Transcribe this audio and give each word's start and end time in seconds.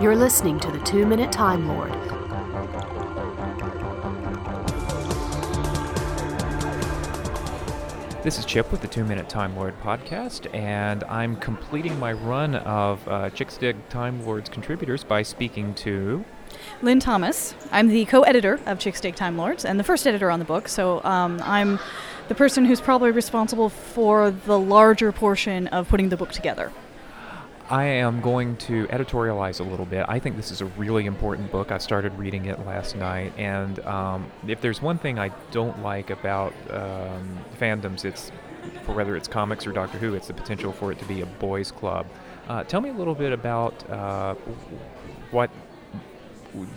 You're 0.00 0.16
listening 0.16 0.58
to 0.60 0.70
the 0.70 0.78
Two 0.78 1.04
Minute 1.04 1.30
Time 1.30 1.68
Lord. 1.68 1.92
This 8.24 8.38
is 8.38 8.46
Chip 8.46 8.72
with 8.72 8.80
the 8.80 8.88
Two 8.88 9.04
Minute 9.04 9.28
Time 9.28 9.54
Lord 9.54 9.78
podcast, 9.82 10.52
and 10.54 11.04
I'm 11.04 11.36
completing 11.36 11.98
my 11.98 12.14
run 12.14 12.54
of 12.54 13.06
uh, 13.06 13.28
Chicks 13.28 13.58
Dig 13.58 13.76
Time 13.90 14.24
Lords 14.24 14.48
contributors 14.48 15.04
by 15.04 15.22
speaking 15.22 15.74
to. 15.74 16.24
Lynne 16.80 17.00
Thomas. 17.00 17.54
I'm 17.70 17.88
the 17.88 18.06
co 18.06 18.22
editor 18.22 18.58
of 18.64 18.78
Chicks 18.78 19.02
Dig 19.02 19.16
Time 19.16 19.36
Lords 19.36 19.66
and 19.66 19.78
the 19.78 19.84
first 19.84 20.06
editor 20.06 20.30
on 20.30 20.38
the 20.38 20.46
book, 20.46 20.68
so 20.68 21.04
um, 21.04 21.42
I'm 21.44 21.78
the 22.28 22.34
person 22.34 22.64
who's 22.64 22.80
probably 22.80 23.10
responsible 23.10 23.68
for 23.68 24.30
the 24.30 24.58
larger 24.58 25.12
portion 25.12 25.66
of 25.66 25.90
putting 25.90 26.08
the 26.08 26.16
book 26.16 26.32
together. 26.32 26.72
I 27.70 27.84
am 27.84 28.20
going 28.20 28.56
to 28.56 28.88
editorialize 28.88 29.60
a 29.60 29.62
little 29.62 29.86
bit. 29.86 30.04
I 30.08 30.18
think 30.18 30.34
this 30.36 30.50
is 30.50 30.60
a 30.60 30.64
really 30.64 31.06
important 31.06 31.52
book. 31.52 31.70
I 31.70 31.78
started 31.78 32.12
reading 32.18 32.46
it 32.46 32.66
last 32.66 32.96
night, 32.96 33.32
and 33.38 33.78
um, 33.86 34.28
if 34.48 34.60
there's 34.60 34.82
one 34.82 34.98
thing 34.98 35.20
I 35.20 35.28
don't 35.52 35.80
like 35.80 36.10
about 36.10 36.52
um, 36.68 37.38
fandoms, 37.60 38.04
it's 38.04 38.32
for 38.82 38.92
whether 38.92 39.16
it's 39.16 39.28
comics 39.28 39.68
or 39.68 39.72
Doctor 39.72 39.98
Who, 39.98 40.14
it's 40.14 40.26
the 40.26 40.34
potential 40.34 40.72
for 40.72 40.90
it 40.90 40.98
to 40.98 41.04
be 41.04 41.20
a 41.20 41.26
boys' 41.26 41.70
club. 41.70 42.06
Uh, 42.48 42.64
tell 42.64 42.80
me 42.80 42.88
a 42.88 42.92
little 42.92 43.14
bit 43.14 43.32
about 43.32 43.88
uh, 43.88 44.34
what 45.30 45.48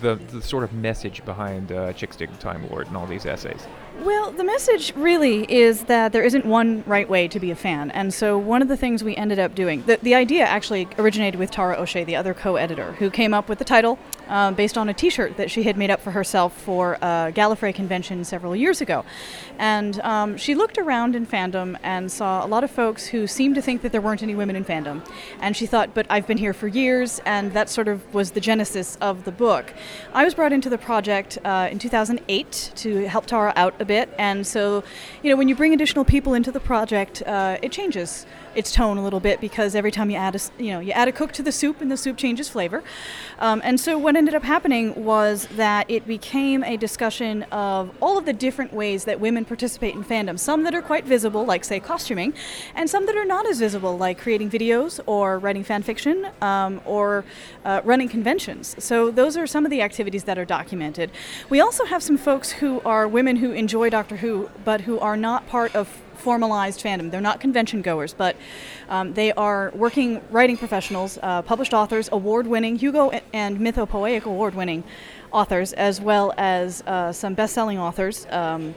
the, 0.00 0.14
the 0.14 0.40
sort 0.40 0.62
of 0.62 0.72
message 0.72 1.24
behind 1.24 1.72
uh, 1.72 1.92
Chicks 1.92 2.14
Dig 2.14 2.38
Time 2.38 2.70
Lord 2.70 2.86
and 2.86 2.96
all 2.96 3.06
these 3.06 3.26
essays. 3.26 3.66
Well, 4.02 4.32
the 4.32 4.42
message 4.42 4.92
really 4.96 5.44
is 5.50 5.84
that 5.84 6.12
there 6.12 6.24
isn't 6.24 6.44
one 6.44 6.82
right 6.84 7.08
way 7.08 7.28
to 7.28 7.38
be 7.38 7.52
a 7.52 7.54
fan. 7.54 7.92
And 7.92 8.12
so, 8.12 8.36
one 8.36 8.60
of 8.60 8.66
the 8.66 8.76
things 8.76 9.04
we 9.04 9.14
ended 9.14 9.38
up 9.38 9.54
doing, 9.54 9.82
the, 9.86 9.98
the 10.02 10.16
idea 10.16 10.44
actually 10.44 10.88
originated 10.98 11.38
with 11.38 11.52
Tara 11.52 11.80
O'Shea, 11.80 12.02
the 12.02 12.16
other 12.16 12.34
co 12.34 12.56
editor, 12.56 12.92
who 12.94 13.08
came 13.08 13.32
up 13.32 13.48
with 13.48 13.60
the 13.60 13.64
title 13.64 13.98
um, 14.28 14.54
based 14.54 14.76
on 14.76 14.88
a 14.88 14.94
t 14.94 15.10
shirt 15.10 15.36
that 15.36 15.48
she 15.48 15.62
had 15.62 15.76
made 15.76 15.90
up 15.90 16.00
for 16.00 16.10
herself 16.10 16.60
for 16.60 16.94
a 16.94 17.32
Gallifrey 17.32 17.72
convention 17.72 18.24
several 18.24 18.56
years 18.56 18.80
ago. 18.80 19.04
And 19.58 20.00
um, 20.00 20.36
she 20.36 20.56
looked 20.56 20.76
around 20.76 21.14
in 21.14 21.24
fandom 21.24 21.78
and 21.84 22.10
saw 22.10 22.44
a 22.44 22.48
lot 22.48 22.64
of 22.64 22.72
folks 22.72 23.06
who 23.06 23.28
seemed 23.28 23.54
to 23.54 23.62
think 23.62 23.82
that 23.82 23.92
there 23.92 24.00
weren't 24.00 24.24
any 24.24 24.34
women 24.34 24.56
in 24.56 24.64
fandom. 24.64 25.06
And 25.40 25.56
she 25.56 25.66
thought, 25.66 25.94
but 25.94 26.06
I've 26.10 26.26
been 26.26 26.38
here 26.38 26.52
for 26.52 26.66
years, 26.66 27.20
and 27.26 27.52
that 27.52 27.70
sort 27.70 27.86
of 27.86 28.12
was 28.12 28.32
the 28.32 28.40
genesis 28.40 28.98
of 29.00 29.24
the 29.24 29.32
book. 29.32 29.72
I 30.12 30.24
was 30.24 30.34
brought 30.34 30.52
into 30.52 30.68
the 30.68 30.78
project 30.78 31.38
uh, 31.44 31.68
in 31.70 31.78
2008 31.78 32.72
to 32.74 33.08
help 33.08 33.26
Tara 33.26 33.52
out 33.54 33.74
a 33.84 33.86
bit. 33.86 34.08
And 34.18 34.46
so, 34.46 34.82
you 35.22 35.30
know, 35.30 35.36
when 35.36 35.48
you 35.48 35.54
bring 35.54 35.72
additional 35.72 36.04
people 36.04 36.34
into 36.34 36.50
the 36.50 36.60
project, 36.60 37.22
uh, 37.26 37.58
it 37.62 37.70
changes 37.70 38.26
its 38.56 38.72
tone 38.72 38.96
a 38.98 39.02
little 39.02 39.20
bit 39.20 39.40
because 39.40 39.74
every 39.74 39.90
time 39.90 40.10
you 40.10 40.16
add 40.16 40.34
a, 40.34 40.40
you 40.62 40.72
know, 40.72 40.80
you 40.80 40.92
add 40.92 41.08
a 41.08 41.12
cook 41.12 41.32
to 41.32 41.42
the 41.42 41.52
soup 41.52 41.80
and 41.80 41.90
the 41.90 41.96
soup 41.96 42.16
changes 42.16 42.48
flavor. 42.48 42.82
Um, 43.38 43.60
and 43.64 43.78
so 43.78 43.98
what 43.98 44.16
ended 44.16 44.34
up 44.34 44.42
happening 44.42 45.04
was 45.04 45.46
that 45.56 45.90
it 45.90 46.06
became 46.06 46.64
a 46.64 46.76
discussion 46.76 47.44
of 47.44 47.90
all 48.00 48.18
of 48.18 48.24
the 48.24 48.32
different 48.32 48.72
ways 48.72 49.04
that 49.04 49.20
women 49.20 49.44
participate 49.44 49.94
in 49.94 50.04
fandom. 50.04 50.38
Some 50.38 50.62
that 50.64 50.74
are 50.74 50.82
quite 50.82 51.04
visible, 51.04 51.44
like 51.44 51.64
say 51.64 51.80
costuming, 51.80 52.34
and 52.74 52.88
some 52.88 53.06
that 53.06 53.16
are 53.16 53.24
not 53.24 53.46
as 53.46 53.58
visible, 53.58 53.96
like 53.96 54.18
creating 54.18 54.50
videos 54.50 55.00
or 55.06 55.38
writing 55.38 55.64
fan 55.64 55.82
fiction 55.82 56.28
um, 56.40 56.80
or 56.84 57.24
uh, 57.64 57.80
running 57.84 58.08
conventions. 58.08 58.76
So 58.78 59.10
those 59.10 59.36
are 59.36 59.46
some 59.46 59.64
of 59.64 59.70
the 59.70 59.82
activities 59.82 60.24
that 60.24 60.38
are 60.38 60.44
documented. 60.44 61.10
We 61.48 61.60
also 61.60 61.84
have 61.84 62.02
some 62.02 62.16
folks 62.16 62.52
who 62.52 62.80
are 62.84 63.06
women 63.08 63.36
who 63.36 63.52
enjoy 63.52 63.90
Doctor 63.90 64.16
Who, 64.16 64.50
but 64.64 64.82
who 64.82 64.98
are 64.98 65.16
not 65.16 65.46
part 65.48 65.74
of 65.74 66.00
formalized 66.14 66.80
fandom. 66.82 67.10
They're 67.10 67.20
not 67.20 67.40
convention 67.40 67.82
goers, 67.82 68.14
but 68.14 68.36
um, 68.88 69.14
they 69.14 69.32
are 69.32 69.72
working 69.74 70.20
writing 70.30 70.56
professionals, 70.56 71.18
uh, 71.22 71.42
published 71.42 71.74
authors, 71.74 72.08
award 72.12 72.46
winning, 72.46 72.76
Hugo 72.76 73.10
and 73.32 73.58
Mythopoeic 73.58 74.24
award 74.24 74.54
winning 74.54 74.84
authors, 75.32 75.72
as 75.72 76.00
well 76.00 76.32
as 76.36 76.82
uh, 76.86 77.12
some 77.12 77.34
best 77.34 77.54
selling 77.54 77.78
authors 77.78 78.26
um, 78.30 78.74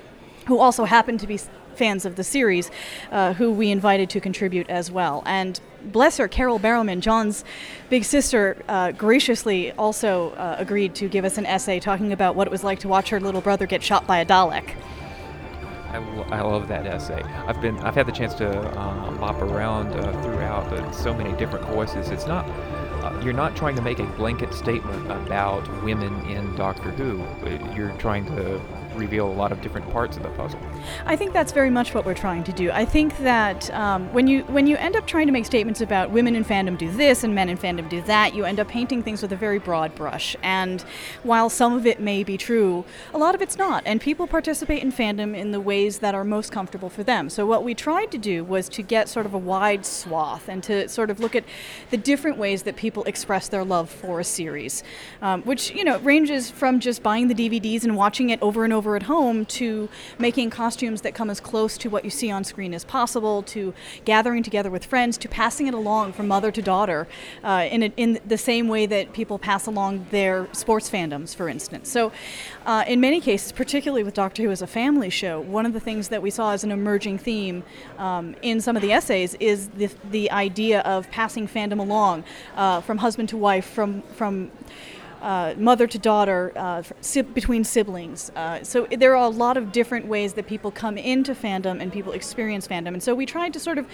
who 0.48 0.60
also 0.60 0.86
happen 0.86 1.17
to 1.17 1.28
be 1.28 1.39
fans 1.76 2.06
of 2.06 2.16
the 2.16 2.23
series, 2.23 2.72
uh, 3.11 3.34
who 3.34 3.52
we 3.52 3.72
invited 3.72 4.10
to 4.10 4.20
contribute 4.20 4.70
as 4.70 4.92
well. 4.92 5.23
And 5.26 5.60
bless 5.84 6.17
her, 6.17 6.28
Carol 6.28 6.60
Barrowman, 6.60 7.00
John's 7.00 7.45
big 7.90 8.04
sister, 8.04 8.58
uh, 8.67 8.92
graciously 8.92 9.72
also 9.73 10.32
uh, 10.32 10.56
agreed 10.58 10.95
to 10.95 11.08
give 11.08 11.23
us 11.23 11.38
an 11.38 11.45
essay 11.45 11.80
talking 11.80 12.11
about 12.11 12.36
what 12.36 12.48
it 12.48 12.52
was 12.52 12.64
like 12.64 12.80
to 12.80 12.88
watch 12.88 13.10
her 13.10 13.20
little 13.20 13.42
brother 13.42 13.67
get 13.67 13.84
shot 13.84 14.08
by 14.08 14.17
a 14.17 14.26
Dalek. 14.26 14.73
I, 15.92 15.98
I 16.31 16.42
love 16.42 16.67
that 16.67 16.86
essay. 16.86 17.21
I've 17.23 17.61
been 17.61 17.77
I've 17.80 17.95
had 17.95 18.05
the 18.05 18.11
chance 18.11 18.33
to 18.36 18.80
um, 18.80 19.17
bop 19.17 19.42
around 19.42 19.93
uh, 19.93 20.21
throughout 20.21 20.71
uh, 20.73 20.92
so 20.92 21.14
many 21.14 21.36
different 21.37 21.65
voices. 21.67 22.09
It's 22.09 22.27
not 22.27 22.48
uh, 23.03 23.20
you're 23.23 23.33
not 23.33 23.55
trying 23.55 23.75
to 23.75 23.81
make 23.81 23.99
a 23.99 24.05
blanket 24.17 24.53
statement 24.53 25.09
about 25.11 25.67
women 25.83 26.14
in 26.25 26.55
Doctor 26.55 26.92
Who. 26.92 27.23
You're 27.75 27.92
trying 27.93 28.25
to 28.27 28.59
reveal 28.98 29.28
a 29.28 29.32
lot 29.32 29.52
of 29.52 29.62
different 29.62 29.90
parts 29.92 30.18
of 30.18 30.24
the 30.24 30.30
puzzle. 30.30 30.60
I 31.06 31.16
think 31.16 31.34
that's 31.34 31.52
very 31.52 31.70
much 31.70 31.94
what 31.94 32.06
we're 32.06 32.14
trying 32.14 32.44
to 32.46 32.52
do. 32.52 32.72
I 32.72 32.86
think 32.86 33.18
that 33.20 33.72
um, 33.74 34.12
when 34.14 34.28
you 34.28 34.44
when 34.44 34.68
you 34.68 34.78
end 34.78 34.96
up 34.96 35.08
trying 35.08 35.28
to 35.28 35.34
make 35.34 35.46
statements 35.46 35.82
about 35.82 36.12
women 36.12 36.36
in 36.36 36.44
fandom 36.44 36.78
do 36.78 36.90
this 36.92 37.24
and 37.24 37.34
men 37.34 37.50
in 37.50 37.58
fandom 37.58 37.88
do 37.90 38.02
that, 38.04 38.34
you 38.34 38.46
end 38.46 38.60
up 38.60 38.68
painting 38.68 39.04
things 39.04 39.22
with 39.22 39.32
a 39.32 39.36
very 39.36 39.60
broad 39.60 39.96
brush. 39.96 40.36
And 40.42 40.82
while 41.24 41.50
some 41.50 41.74
of 41.74 41.86
it 41.86 42.00
may 42.00 42.24
be 42.24 42.38
true, 42.38 42.86
a 43.14 43.18
lot 43.18 43.36
of 43.36 43.42
it's 43.42 43.58
not. 43.58 43.84
And 43.86 44.02
people 44.02 44.28
participate 44.28 44.82
in 44.84 44.92
fandom 44.92 45.36
in 45.36 45.52
the 45.52 45.60
ways 45.60 46.00
that 46.00 46.16
are 46.16 46.24
most 46.24 46.52
comfortable 46.52 46.90
for 46.90 47.04
them. 47.04 47.30
So 47.30 47.46
what 47.46 47.64
we 47.64 47.74
tried 47.74 48.12
to 48.12 48.18
do 48.18 48.44
was 48.44 48.70
to 48.70 48.82
get 48.82 49.10
sort 49.10 49.26
of 49.26 49.34
a 49.34 49.38
wide 49.38 49.86
swath 49.86 50.48
and 50.48 50.64
to 50.64 50.88
sort 50.88 51.10
of 51.10 51.20
look 51.20 51.36
at 51.36 51.44
the 51.90 51.98
different 51.98 52.38
ways 52.38 52.64
that 52.64 52.76
people 52.76 53.04
express 53.04 53.48
their 53.48 53.64
love 53.64 53.90
for 53.90 54.20
a 54.20 54.24
series, 54.24 54.84
um, 55.22 55.42
which 55.44 55.72
you 55.72 55.84
know 55.84 56.00
ranges 56.00 56.50
from 56.50 56.80
just 56.80 57.04
buying 57.04 57.28
the 57.28 57.36
DVDs 57.36 57.84
and 57.84 57.96
watching 57.96 58.30
it 58.30 58.42
over 58.42 58.64
and 58.64 58.74
over 58.74 58.86
over 58.87 58.95
at 58.95 59.03
home 59.03 59.45
to 59.45 59.89
making 60.17 60.49
costumes 60.49 61.02
that 61.02 61.14
come 61.14 61.30
as 61.30 61.42
close 61.42 61.77
to 61.77 61.89
what 61.89 62.05
you 62.05 62.09
see 62.09 62.31
on 62.31 62.42
screen 62.45 62.73
as 62.73 62.86
possible, 62.86 63.43
to 63.43 63.73
gathering 64.05 64.42
together 64.42 64.71
with 64.71 64.86
friends, 64.86 65.17
to 65.17 65.27
passing 65.27 65.67
it 65.67 65.73
along 65.73 66.14
from 66.14 66.25
mother 66.25 66.52
to 66.52 66.61
daughter 66.61 67.05
uh, 67.43 67.67
in, 67.70 67.83
a, 67.83 67.93
in 67.98 68.17
the 68.25 68.37
same 68.37 68.70
way 68.70 68.86
that 68.86 69.11
people 69.11 69.37
pass 69.37 69.67
along 69.67 70.08
their 70.11 70.48
sports 70.53 70.89
fandoms, 70.89 71.36
for 71.36 71.49
instance. 71.49 71.89
So, 71.89 72.14
uh, 72.65 72.86
in 72.87 73.02
many 73.02 73.20
cases, 73.20 73.52
particularly 73.52 74.03
with 74.03 74.14
Doctor 74.14 74.43
Who 74.43 74.52
as 74.52 74.61
a 74.61 74.67
family 74.67 75.09
show, 75.09 75.42
one 75.42 75.65
of 75.65 75.73
the 75.73 75.81
things 75.81 76.08
that 76.08 76.21
we 76.21 76.30
saw 76.30 76.54
as 76.54 76.64
an 76.64 76.71
emerging 76.71 77.17
theme 77.17 77.64
um, 77.98 78.36
in 78.42 78.61
some 78.61 78.77
of 78.77 78.81
the 78.81 78.93
essays 78.93 79.36
is 79.42 79.67
the, 79.69 79.89
the 80.11 80.31
idea 80.31 80.80
of 80.81 81.11
passing 81.11 81.45
fandom 81.45 81.80
along 81.80 82.23
uh, 82.55 82.80
from 82.80 82.99
husband 82.99 83.27
to 83.30 83.37
wife, 83.37 83.65
from 83.65 84.02
from 84.15 84.49
uh, 85.22 85.54
mother 85.58 85.88
to 85.88 85.98
daughter, 85.98 86.52
uh, 86.55 86.83
si- 87.02 87.22
between 87.22 87.64
siblings. 87.64 88.32
Uh, 88.36 88.64
so 88.64 88.88
there 88.98 89.16
are 89.16 89.26
a 89.26 89.30
lot 89.30 89.58
of 89.58 89.72
different 89.72 90.08
ways 90.08 90.33
that 90.33 90.48
people 90.48 90.72
come 90.72 90.98
into 90.98 91.33
fandom 91.33 91.82
and 91.82 91.92
people 91.92 92.14
experience 92.14 92.67
fandom. 92.67 92.89
And 92.89 93.04
so 93.04 93.16
we 93.16 93.26
tried 93.26 93.54
to 93.54 93.60
sort 93.60 93.78
of 93.78 93.88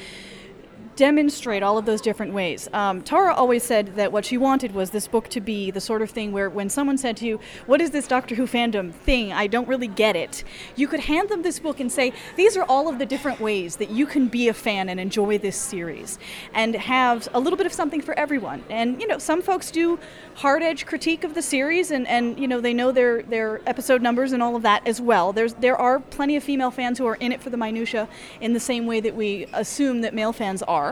demonstrate 0.96 1.64
all 1.64 1.78
of 1.78 1.86
those 1.86 2.02
different 2.02 2.34
ways. 2.34 2.70
Um, 2.74 3.02
Tara 3.02 3.34
always 3.34 3.64
said 3.64 3.96
that 3.96 4.12
what 4.12 4.26
she 4.26 4.38
wanted 4.38 4.74
was 4.74 4.92
this 4.92 5.08
book 5.08 5.28
to 5.30 5.42
be 5.42 5.72
the 5.72 5.82
sort 5.82 6.02
of 6.02 6.10
thing 6.10 6.32
where 6.32 6.50
when 6.50 6.70
someone 6.70 6.98
said 6.98 7.18
to 7.18 7.26
you, 7.26 7.40
What 7.66 7.82
is 7.82 7.92
this 7.92 8.08
Doctor 8.08 8.36
Who 8.36 8.46
fandom 8.46 8.94
thing? 8.94 9.34
I 9.34 9.48
don't 9.48 9.68
really 9.68 9.88
get 9.88 10.16
it. 10.16 10.44
You 10.76 10.88
could 10.88 11.02
hand 11.02 11.30
them 11.30 11.42
this 11.42 11.60
book 11.60 11.80
and 11.80 11.92
say, 11.92 12.14
These 12.36 12.58
are 12.58 12.64
all 12.64 12.88
of 12.88 13.00
the 13.00 13.06
different 13.06 13.40
ways 13.40 13.78
that 13.78 13.90
you 13.90 14.06
can 14.06 14.28
be 14.28 14.48
a 14.48 14.54
fan 14.54 14.90
and 14.90 15.00
enjoy 15.00 15.38
this 15.38 15.58
series 15.58 16.20
and 16.54 16.76
have 16.76 17.28
a 17.34 17.40
little 17.40 17.58
bit 17.58 17.66
of 17.66 17.74
something 17.74 18.02
for 18.02 18.18
everyone. 18.18 18.64
And, 18.70 19.02
you 19.02 19.08
know, 19.08 19.18
some 19.18 19.42
folks 19.42 19.72
do 19.72 20.00
hard 20.36 20.64
edge 20.64 20.86
critique 20.86 21.24
of 21.24 21.34
the 21.34 21.42
series 21.42 21.92
and, 21.92 22.08
and 22.08 22.40
you 22.40 22.48
know, 22.48 22.60
they 22.60 22.74
know 22.74 22.92
their, 22.92 23.24
their 23.24 23.62
episode 23.68 24.02
numbers 24.02 24.32
and 24.32 24.42
all 24.42 24.56
of 24.56 24.64
that 24.64 24.86
as 24.88 25.00
well. 25.00 25.34
There's, 25.34 25.54
there 25.56 25.78
are 25.78 26.00
plenty 26.00 26.36
of 26.36 26.44
female 26.44 26.72
fans 26.72 26.98
who 26.98 27.06
are 27.06 27.16
in 27.16 27.32
it 27.32 27.42
for 27.42 27.50
the 27.50 27.58
minutia 27.58 28.08
in 28.42 28.54
the 28.54 28.60
same 28.60 28.86
way 28.86 29.00
that 29.00 29.16
we 29.16 29.48
assume 29.54 30.02
that 30.02 30.14
male 30.14 30.34
fans 30.34 30.62
are 30.64 30.83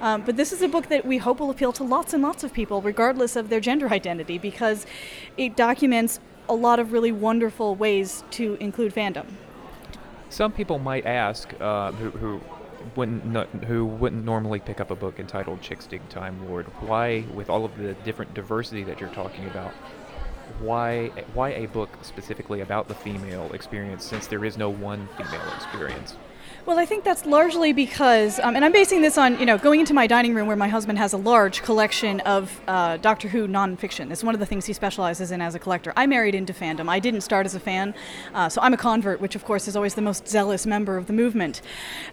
Um, 0.00 0.22
but 0.26 0.36
this 0.36 0.52
is 0.52 0.60
a 0.62 0.68
book 0.68 0.86
that 0.88 1.02
we 1.06 1.18
hope 1.18 1.40
will 1.40 1.50
appeal 1.50 1.72
to 1.72 1.84
lots 1.84 2.14
and 2.14 2.22
lots 2.22 2.44
of 2.44 2.50
people, 2.52 2.82
regardless 2.92 3.36
of 3.36 3.48
their 3.48 3.60
gender 3.60 3.88
identity, 3.98 4.38
because 4.38 4.86
it 5.36 5.56
documents 5.56 6.20
a 6.48 6.54
lot 6.54 6.78
of 6.78 6.92
really 6.92 7.12
wonderful 7.12 7.74
ways 7.74 8.24
to 8.38 8.56
include 8.60 8.94
fandom. 8.94 9.26
Some 10.30 10.52
people 10.52 10.78
might 10.78 11.06
ask, 11.06 11.52
uh, 11.60 11.92
who, 11.92 12.10
who 12.10 12.40
wouldn't 12.94 13.64
who 13.64 13.84
wouldn't 13.84 14.24
normally 14.24 14.60
pick 14.60 14.80
up 14.80 14.90
a 14.90 14.94
book 14.94 15.18
entitled 15.18 15.60
Chicks 15.62 15.86
Dig 15.86 16.06
Time 16.08 16.48
Lord, 16.48 16.66
why, 16.80 17.24
with 17.34 17.50
all 17.50 17.64
of 17.64 17.76
the 17.78 17.94
different 18.04 18.34
diversity 18.34 18.84
that 18.84 19.00
you're 19.00 19.14
talking 19.22 19.46
about, 19.46 19.72
why 20.60 21.08
why 21.34 21.50
a 21.50 21.66
book 21.66 21.90
specifically 22.02 22.60
about 22.60 22.88
the 22.88 22.94
female 22.94 23.52
experience 23.52 24.04
since 24.04 24.26
there 24.26 24.44
is 24.44 24.56
no 24.56 24.70
one 24.70 25.08
female 25.16 25.48
experience? 25.56 26.16
Well, 26.66 26.80
I 26.80 26.84
think 26.84 27.04
that's 27.04 27.24
largely 27.26 27.72
because, 27.72 28.40
um, 28.40 28.56
and 28.56 28.64
I'm 28.64 28.72
basing 28.72 29.00
this 29.00 29.16
on, 29.16 29.38
you 29.38 29.46
know, 29.46 29.56
going 29.56 29.78
into 29.78 29.94
my 29.94 30.08
dining 30.08 30.34
room 30.34 30.48
where 30.48 30.56
my 30.56 30.66
husband 30.66 30.98
has 30.98 31.12
a 31.12 31.16
large 31.16 31.62
collection 31.62 32.18
of 32.22 32.60
uh, 32.66 32.96
Doctor 32.96 33.28
Who 33.28 33.46
nonfiction. 33.46 34.10
It's 34.10 34.24
one 34.24 34.34
of 34.34 34.40
the 34.40 34.46
things 34.46 34.66
he 34.66 34.72
specializes 34.72 35.30
in 35.30 35.40
as 35.40 35.54
a 35.54 35.60
collector. 35.60 35.92
I 35.96 36.08
married 36.08 36.34
into 36.34 36.52
fandom. 36.52 36.88
I 36.88 36.98
didn't 36.98 37.20
start 37.20 37.46
as 37.46 37.54
a 37.54 37.60
fan, 37.60 37.94
uh, 38.34 38.48
so 38.48 38.60
I'm 38.62 38.74
a 38.74 38.76
convert, 38.76 39.20
which 39.20 39.36
of 39.36 39.44
course 39.44 39.68
is 39.68 39.76
always 39.76 39.94
the 39.94 40.02
most 40.02 40.26
zealous 40.26 40.66
member 40.66 40.96
of 40.96 41.06
the 41.06 41.12
movement. 41.12 41.62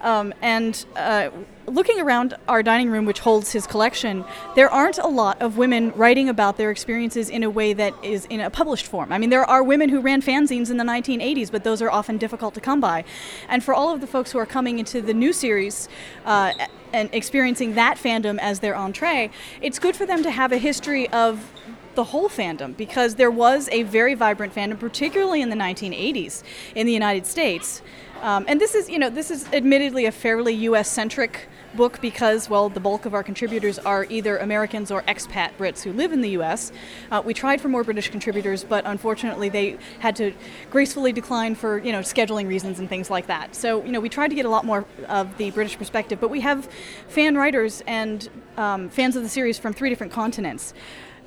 Um, 0.01 0.35
and 0.43 0.85
uh, 0.95 1.31
looking 1.67 1.99
around 1.99 2.35
our 2.47 2.63
dining 2.63 2.89
room, 2.89 3.05
which 3.05 3.19
holds 3.19 3.51
his 3.51 3.67
collection, 3.67 4.25
there 4.55 4.69
aren't 4.69 4.97
a 4.97 5.07
lot 5.07 5.41
of 5.41 5.57
women 5.57 5.91
writing 5.95 6.29
about 6.29 6.57
their 6.57 6.71
experiences 6.71 7.29
in 7.29 7.43
a 7.43 7.49
way 7.49 7.73
that 7.73 7.93
is 8.03 8.25
in 8.25 8.39
a 8.39 8.49
published 8.49 8.85
form. 8.85 9.11
I 9.11 9.17
mean, 9.17 9.29
there 9.29 9.45
are 9.45 9.63
women 9.63 9.89
who 9.89 10.01
ran 10.01 10.21
fanzines 10.21 10.69
in 10.69 10.77
the 10.77 10.83
1980s, 10.83 11.51
but 11.51 11.63
those 11.63 11.81
are 11.81 11.89
often 11.89 12.17
difficult 12.17 12.53
to 12.55 12.61
come 12.61 12.79
by. 12.79 13.03
And 13.47 13.63
for 13.63 13.73
all 13.73 13.93
of 13.93 14.01
the 14.01 14.07
folks 14.07 14.31
who 14.31 14.39
are 14.39 14.45
coming 14.45 14.79
into 14.79 15.01
the 15.01 15.13
new 15.13 15.33
series, 15.33 15.89
uh, 16.25 16.53
and 16.93 17.09
experiencing 17.11 17.73
that 17.73 17.97
fandom 17.97 18.37
as 18.39 18.59
their 18.59 18.75
entree, 18.75 19.31
it's 19.61 19.79
good 19.79 19.95
for 19.95 20.05
them 20.05 20.21
to 20.23 20.31
have 20.31 20.51
a 20.51 20.57
history 20.57 21.09
of 21.09 21.51
the 21.95 22.03
whole 22.05 22.29
fandom 22.29 22.75
because 22.77 23.15
there 23.15 23.31
was 23.31 23.69
a 23.71 23.83
very 23.83 24.13
vibrant 24.13 24.53
fandom, 24.53 24.79
particularly 24.79 25.41
in 25.41 25.49
the 25.49 25.55
1980s 25.55 26.43
in 26.75 26.85
the 26.85 26.93
United 26.93 27.25
States. 27.25 27.81
Um, 28.21 28.45
and 28.47 28.61
this 28.61 28.73
is, 28.73 28.89
you 28.89 28.99
know, 28.99 29.09
this 29.09 29.29
is 29.29 29.47
admittedly 29.51 30.05
a 30.05 30.11
fairly 30.11 30.53
U.S. 30.53 30.89
centric 30.89 31.49
book 31.75 31.99
because, 32.01 32.49
well, 32.49 32.69
the 32.69 32.79
bulk 32.79 33.05
of 33.05 33.13
our 33.13 33.23
contributors 33.23 33.79
are 33.79 34.05
either 34.09 34.37
Americans 34.37 34.91
or 34.91 35.01
expat 35.03 35.51
Brits 35.57 35.83
who 35.83 35.93
live 35.93 36.11
in 36.11 36.21
the 36.21 36.31
U.S. 36.31 36.71
Uh, 37.11 37.21
we 37.23 37.33
tried 37.33 37.61
for 37.61 37.69
more 37.69 37.83
British 37.83 38.09
contributors, 38.09 38.63
but 38.63 38.85
unfortunately 38.85 39.49
they 39.49 39.77
had 39.99 40.15
to 40.17 40.33
gracefully 40.69 41.11
decline 41.11 41.55
for, 41.55 41.77
you 41.79 41.91
know, 41.91 41.99
scheduling 41.99 42.47
reasons 42.47 42.79
and 42.79 42.89
things 42.89 43.09
like 43.09 43.27
that. 43.27 43.55
So, 43.55 43.83
you 43.83 43.91
know, 43.91 43.99
we 43.99 44.09
tried 44.09 44.29
to 44.29 44.35
get 44.35 44.45
a 44.45 44.49
lot 44.49 44.65
more 44.65 44.85
of 45.07 45.37
the 45.37 45.51
British 45.51 45.77
perspective, 45.77 46.19
but 46.19 46.29
we 46.29 46.41
have 46.41 46.69
fan 47.07 47.35
writers 47.35 47.83
and 47.87 48.29
um, 48.57 48.89
fans 48.89 49.15
of 49.15 49.23
the 49.23 49.29
series 49.29 49.57
from 49.57 49.73
three 49.73 49.89
different 49.89 50.13
continents. 50.13 50.73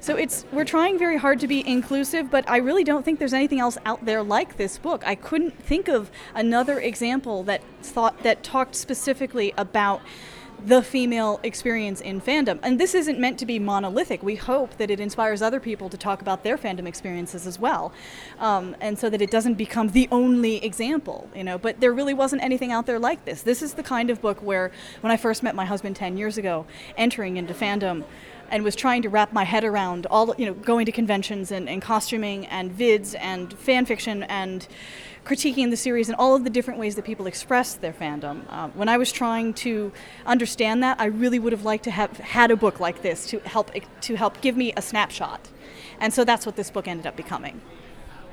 So 0.06 0.14
it's 0.14 0.44
we're 0.52 0.64
trying 0.64 1.00
very 1.00 1.16
hard 1.16 1.40
to 1.40 1.48
be 1.48 1.66
inclusive, 1.66 2.30
but 2.30 2.48
I 2.48 2.58
really 2.58 2.84
don't 2.84 3.04
think 3.04 3.18
there's 3.18 3.32
anything 3.32 3.58
else 3.58 3.76
out 3.84 4.04
there 4.04 4.22
like 4.22 4.56
this 4.56 4.78
book. 4.78 5.02
I 5.04 5.16
couldn't 5.16 5.60
think 5.60 5.88
of 5.88 6.12
another 6.32 6.78
example 6.78 7.42
that 7.42 7.60
thought 7.82 8.22
that 8.22 8.44
talked 8.44 8.76
specifically 8.76 9.52
about 9.58 10.00
the 10.64 10.80
female 10.80 11.40
experience 11.42 12.00
in 12.00 12.20
fandom. 12.20 12.60
And 12.62 12.78
this 12.78 12.94
isn't 12.94 13.18
meant 13.18 13.36
to 13.40 13.46
be 13.46 13.58
monolithic. 13.58 14.22
We 14.22 14.36
hope 14.36 14.76
that 14.78 14.90
it 14.92 15.00
inspires 15.00 15.42
other 15.42 15.58
people 15.58 15.88
to 15.88 15.96
talk 15.96 16.22
about 16.22 16.44
their 16.44 16.56
fandom 16.56 16.86
experiences 16.86 17.44
as 17.44 17.58
well. 17.58 17.92
Um, 18.38 18.76
and 18.80 18.96
so 18.96 19.10
that 19.10 19.20
it 19.20 19.32
doesn't 19.32 19.54
become 19.54 19.88
the 19.88 20.08
only 20.12 20.64
example, 20.64 21.28
you 21.34 21.42
know. 21.42 21.58
But 21.58 21.80
there 21.80 21.92
really 21.92 22.14
wasn't 22.14 22.44
anything 22.44 22.70
out 22.70 22.86
there 22.86 23.00
like 23.00 23.24
this. 23.24 23.42
This 23.42 23.60
is 23.60 23.74
the 23.74 23.82
kind 23.82 24.08
of 24.08 24.22
book 24.22 24.40
where, 24.40 24.70
when 25.00 25.10
I 25.10 25.16
first 25.16 25.42
met 25.42 25.56
my 25.56 25.64
husband 25.64 25.96
10 25.96 26.16
years 26.16 26.38
ago, 26.38 26.64
entering 26.96 27.36
into 27.36 27.52
fandom, 27.52 28.04
and 28.50 28.64
was 28.64 28.76
trying 28.76 29.02
to 29.02 29.08
wrap 29.08 29.32
my 29.32 29.44
head 29.44 29.64
around 29.64 30.06
all 30.06 30.34
you 30.38 30.46
know 30.46 30.54
going 30.54 30.86
to 30.86 30.92
conventions 30.92 31.50
and, 31.50 31.68
and 31.68 31.82
costuming 31.82 32.46
and 32.46 32.76
vids 32.76 33.14
and 33.18 33.52
fan 33.58 33.86
fiction 33.86 34.22
and 34.24 34.66
critiquing 35.24 35.70
the 35.70 35.76
series 35.76 36.08
and 36.08 36.16
all 36.16 36.36
of 36.36 36.44
the 36.44 36.50
different 36.50 36.78
ways 36.78 36.94
that 36.94 37.04
people 37.04 37.26
express 37.26 37.74
their 37.74 37.92
fandom. 37.92 38.42
Uh, 38.48 38.68
when 38.68 38.88
I 38.88 38.96
was 38.96 39.10
trying 39.10 39.54
to 39.54 39.92
understand 40.24 40.82
that, 40.84 41.00
I 41.00 41.06
really 41.06 41.40
would 41.40 41.52
have 41.52 41.64
liked 41.64 41.84
to 41.84 41.90
have 41.90 42.16
had 42.18 42.52
a 42.52 42.56
book 42.56 42.78
like 42.78 43.02
this 43.02 43.26
to 43.28 43.40
help 43.40 43.72
to 44.02 44.14
help 44.14 44.40
give 44.40 44.56
me 44.56 44.72
a 44.76 44.82
snapshot, 44.82 45.48
and 46.00 46.14
so 46.14 46.24
that's 46.24 46.46
what 46.46 46.56
this 46.56 46.70
book 46.70 46.86
ended 46.86 47.06
up 47.06 47.16
becoming. 47.16 47.60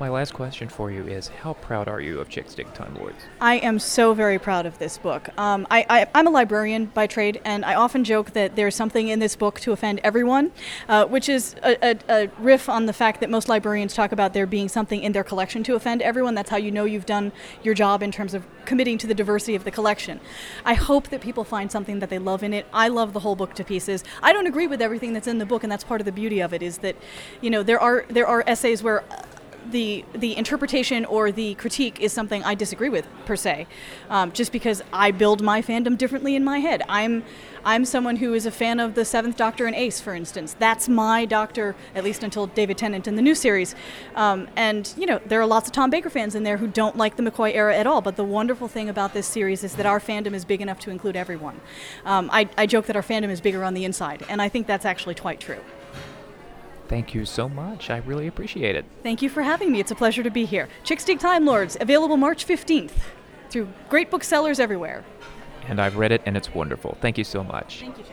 My 0.00 0.08
last 0.08 0.34
question 0.34 0.68
for 0.68 0.90
you 0.90 1.06
is 1.06 1.28
How 1.28 1.52
proud 1.52 1.86
are 1.86 2.00
you 2.00 2.18
of 2.18 2.28
Chicks 2.28 2.52
Dig 2.54 2.72
Time 2.74 2.96
Lords? 2.96 3.16
I 3.40 3.58
am 3.58 3.78
so 3.78 4.12
very 4.12 4.40
proud 4.40 4.66
of 4.66 4.76
this 4.78 4.98
book. 4.98 5.28
Um, 5.38 5.68
I, 5.70 6.08
am 6.12 6.26
a 6.26 6.30
librarian 6.30 6.86
by 6.86 7.06
trade, 7.06 7.40
and 7.44 7.64
I 7.64 7.76
often 7.76 8.02
joke 8.02 8.32
that 8.32 8.56
there's 8.56 8.74
something 8.74 9.06
in 9.06 9.20
this 9.20 9.36
book 9.36 9.60
to 9.60 9.70
offend 9.70 10.00
everyone, 10.02 10.50
uh, 10.88 11.04
which 11.04 11.28
is 11.28 11.54
a, 11.62 11.78
a, 11.80 11.98
a, 12.08 12.30
riff 12.40 12.68
on 12.68 12.86
the 12.86 12.92
fact 12.92 13.20
that 13.20 13.30
most 13.30 13.48
librarians 13.48 13.94
talk 13.94 14.10
about 14.10 14.34
there 14.34 14.46
being 14.46 14.68
something 14.68 15.00
in 15.00 15.12
their 15.12 15.22
collection 15.22 15.62
to 15.62 15.76
offend 15.76 16.02
everyone. 16.02 16.34
That's 16.34 16.50
how 16.50 16.56
you 16.56 16.72
know 16.72 16.86
you've 16.86 17.06
done 17.06 17.30
your 17.62 17.74
job 17.74 18.02
in 18.02 18.10
terms 18.10 18.34
of 18.34 18.44
committing 18.64 18.98
to 18.98 19.06
the 19.06 19.14
diversity 19.14 19.54
of 19.54 19.62
the 19.62 19.70
collection. 19.70 20.18
I 20.64 20.74
hope 20.74 21.08
that 21.10 21.20
people 21.20 21.44
find 21.44 21.70
something 21.70 22.00
that 22.00 22.10
they 22.10 22.18
love 22.18 22.42
in 22.42 22.52
it. 22.52 22.66
I 22.72 22.88
love 22.88 23.12
the 23.12 23.20
whole 23.20 23.36
book 23.36 23.54
to 23.54 23.64
pieces. 23.64 24.02
I 24.24 24.32
don't 24.32 24.48
agree 24.48 24.66
with 24.66 24.82
everything 24.82 25.12
that's 25.12 25.28
in 25.28 25.38
the 25.38 25.46
book, 25.46 25.62
and 25.62 25.70
that's 25.70 25.84
part 25.84 26.00
of 26.00 26.04
the 26.04 26.12
beauty 26.12 26.40
of 26.40 26.52
it. 26.52 26.62
Is 26.62 26.78
that, 26.78 26.96
you 27.40 27.48
know, 27.50 27.62
there 27.62 27.78
are 27.78 28.06
there 28.08 28.26
are 28.26 28.42
essays 28.48 28.82
where 28.82 29.04
the 29.70 30.04
the 30.12 30.36
interpretation 30.36 31.04
or 31.04 31.32
the 31.32 31.54
critique 31.54 32.00
is 32.00 32.12
something 32.12 32.42
I 32.44 32.54
disagree 32.54 32.88
with 32.88 33.06
per 33.24 33.36
se, 33.36 33.66
um, 34.10 34.32
just 34.32 34.52
because 34.52 34.82
I 34.92 35.10
build 35.10 35.42
my 35.42 35.62
fandom 35.62 35.96
differently 35.96 36.36
in 36.36 36.44
my 36.44 36.58
head. 36.58 36.82
I'm 36.88 37.24
I'm 37.64 37.84
someone 37.84 38.16
who 38.16 38.34
is 38.34 38.44
a 38.44 38.50
fan 38.50 38.78
of 38.78 38.94
the 38.94 39.04
Seventh 39.04 39.36
Doctor 39.36 39.66
and 39.66 39.74
Ace, 39.74 40.00
for 40.00 40.14
instance. 40.14 40.54
That's 40.58 40.88
my 40.88 41.24
Doctor, 41.24 41.74
at 41.94 42.04
least 42.04 42.22
until 42.22 42.46
David 42.46 42.76
Tennant 42.76 43.08
in 43.08 43.16
the 43.16 43.22
new 43.22 43.34
series. 43.34 43.74
Um, 44.14 44.48
and 44.56 44.92
you 44.96 45.06
know 45.06 45.20
there 45.26 45.40
are 45.40 45.46
lots 45.46 45.68
of 45.68 45.72
Tom 45.72 45.90
Baker 45.90 46.10
fans 46.10 46.34
in 46.34 46.42
there 46.42 46.58
who 46.58 46.66
don't 46.66 46.96
like 46.96 47.16
the 47.16 47.22
McCoy 47.22 47.54
era 47.54 47.76
at 47.76 47.86
all. 47.86 48.00
But 48.00 48.16
the 48.16 48.24
wonderful 48.24 48.68
thing 48.68 48.88
about 48.88 49.14
this 49.14 49.26
series 49.26 49.64
is 49.64 49.74
that 49.76 49.86
our 49.86 50.00
fandom 50.00 50.34
is 50.34 50.44
big 50.44 50.60
enough 50.60 50.78
to 50.80 50.90
include 50.90 51.16
everyone. 51.16 51.60
Um, 52.04 52.28
I, 52.32 52.48
I 52.58 52.66
joke 52.66 52.86
that 52.86 52.96
our 52.96 53.02
fandom 53.02 53.30
is 53.30 53.40
bigger 53.40 53.64
on 53.64 53.74
the 53.74 53.84
inside, 53.84 54.24
and 54.28 54.42
I 54.42 54.48
think 54.48 54.66
that's 54.66 54.84
actually 54.84 55.14
quite 55.14 55.40
true. 55.40 55.60
Thank 56.88 57.14
you 57.14 57.24
so 57.24 57.48
much. 57.48 57.90
I 57.90 57.98
really 57.98 58.26
appreciate 58.26 58.76
it. 58.76 58.84
Thank 59.02 59.22
you 59.22 59.28
for 59.28 59.42
having 59.42 59.72
me. 59.72 59.80
It's 59.80 59.90
a 59.90 59.94
pleasure 59.94 60.22
to 60.22 60.30
be 60.30 60.44
here. 60.44 60.68
Chicks 60.84 61.04
Dig 61.04 61.18
Time 61.18 61.44
Lords, 61.46 61.76
available 61.80 62.16
March 62.16 62.46
15th 62.46 62.92
through 63.50 63.68
great 63.88 64.10
booksellers 64.10 64.60
everywhere. 64.60 65.04
And 65.66 65.80
I've 65.80 65.96
read 65.96 66.12
it, 66.12 66.22
and 66.26 66.36
it's 66.36 66.54
wonderful. 66.54 66.98
Thank 67.00 67.16
you 67.16 67.24
so 67.24 67.42
much. 67.42 67.80
Thank 67.80 67.98
you, 67.98 68.04
Jeff. 68.04 68.12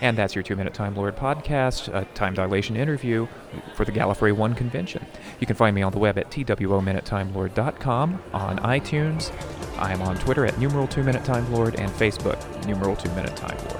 And 0.00 0.16
that's 0.16 0.34
your 0.36 0.44
Two 0.44 0.54
Minute 0.54 0.74
Time 0.74 0.94
Lord 0.94 1.16
podcast, 1.16 1.92
a 1.92 2.04
time 2.14 2.34
dilation 2.34 2.76
interview 2.76 3.26
for 3.74 3.84
the 3.84 3.90
Gallifrey 3.90 4.32
1 4.32 4.54
convention. 4.54 5.04
You 5.40 5.46
can 5.46 5.56
find 5.56 5.74
me 5.74 5.82
on 5.82 5.90
the 5.90 5.98
web 5.98 6.16
at 6.18 6.30
twominutetimelord.com, 6.30 8.22
on 8.32 8.58
iTunes. 8.58 9.32
I 9.78 9.92
am 9.92 10.02
on 10.02 10.16
Twitter 10.18 10.46
at 10.46 10.56
numeral 10.58 10.86
2 10.86 11.02
Minute 11.02 11.24
Time 11.24 11.52
Lord, 11.52 11.74
and 11.80 11.90
Facebook, 11.90 12.38
numeral 12.66 12.94
2 12.94 13.08
Minute 13.10 13.34
Time 13.34 13.58
Lord. 13.70 13.77